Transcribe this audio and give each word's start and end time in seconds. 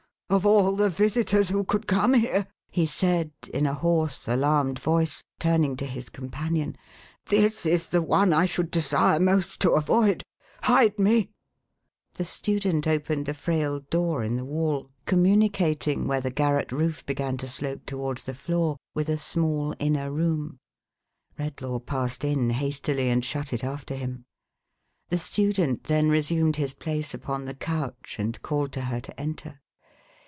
"Of 0.31 0.45
all 0.45 0.77
the 0.77 0.89
visitors 0.89 1.49
who 1.49 1.65
could 1.65 1.87
come 1.87 2.13
here," 2.13 2.47
he 2.69 2.85
said, 2.85 3.33
in 3.53 3.65
a 3.67 3.73
hoarse 3.73 4.29
alarmed 4.29 4.79
voice, 4.79 5.21
turning 5.41 5.75
to 5.75 5.85
his 5.85 6.07
companion," 6.07 6.77
this 7.25 7.65
is 7.65 7.89
the 7.89 8.01
one 8.01 8.31
I 8.31 8.45
should 8.45 8.71
desire 8.71 9.19
most 9.19 9.59
to 9.59 9.71
avoid. 9.71 10.23
Hide 10.63 10.97
me!" 10.97 11.31
The 12.17 12.23
student 12.23 12.87
opened 12.87 13.27
a 13.27 13.33
frail 13.33 13.81
door 13.81 14.23
in 14.23 14.37
the 14.37 14.45
wall, 14.45 14.89
communicating 15.05 16.07
where 16.07 16.21
the 16.21 16.31
garret 16.31 16.71
roof 16.71 17.05
began 17.05 17.35
to 17.35 17.49
slope 17.49 17.85
towards 17.85 18.23
the 18.23 18.33
floor, 18.33 18.77
with 18.95 19.09
a 19.09 19.17
small 19.17 19.75
inner 19.79 20.13
room. 20.13 20.59
Redlaw 21.37 21.79
passed 21.85 22.23
in 22.23 22.51
hastily, 22.51 23.09
and 23.09 23.25
shut 23.25 23.51
it 23.51 23.65
after 23.65 23.95
him. 23.95 24.23
The 25.09 25.19
student 25.19 25.83
then 25.83 26.07
resumed 26.07 26.55
his 26.55 26.73
place 26.73 27.13
upon 27.13 27.43
the 27.43 27.53
couch, 27.55 28.15
and 28.17 28.41
called 28.41 28.71
to 28.71 28.83
her 28.83 29.01
to 29.01 29.19
enter. 29.19 29.57